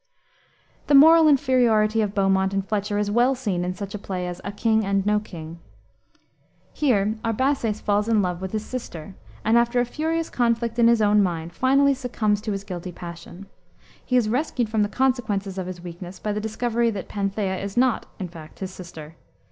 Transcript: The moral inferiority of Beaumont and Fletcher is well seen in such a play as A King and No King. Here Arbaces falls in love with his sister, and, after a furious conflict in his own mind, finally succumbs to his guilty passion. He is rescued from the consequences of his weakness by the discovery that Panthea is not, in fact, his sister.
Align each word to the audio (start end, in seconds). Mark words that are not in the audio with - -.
The 0.87 0.95
moral 0.95 1.27
inferiority 1.27 2.01
of 2.01 2.15
Beaumont 2.15 2.55
and 2.55 2.67
Fletcher 2.67 2.97
is 2.97 3.11
well 3.11 3.35
seen 3.35 3.63
in 3.63 3.75
such 3.75 3.93
a 3.93 3.99
play 3.99 4.25
as 4.25 4.41
A 4.43 4.51
King 4.51 4.83
and 4.83 5.05
No 5.05 5.19
King. 5.19 5.59
Here 6.73 7.13
Arbaces 7.23 7.81
falls 7.81 8.07
in 8.07 8.19
love 8.23 8.41
with 8.41 8.51
his 8.51 8.65
sister, 8.65 9.13
and, 9.45 9.59
after 9.59 9.79
a 9.79 9.85
furious 9.85 10.31
conflict 10.31 10.79
in 10.79 10.87
his 10.87 11.03
own 11.03 11.21
mind, 11.21 11.53
finally 11.53 11.93
succumbs 11.93 12.41
to 12.41 12.51
his 12.51 12.63
guilty 12.63 12.91
passion. 12.91 13.45
He 14.03 14.17
is 14.17 14.27
rescued 14.27 14.69
from 14.69 14.81
the 14.81 14.89
consequences 14.89 15.59
of 15.59 15.67
his 15.67 15.81
weakness 15.83 16.17
by 16.17 16.31
the 16.33 16.41
discovery 16.41 16.89
that 16.89 17.07
Panthea 17.07 17.59
is 17.63 17.77
not, 17.77 18.07
in 18.17 18.27
fact, 18.27 18.57
his 18.57 18.73
sister. 18.73 19.17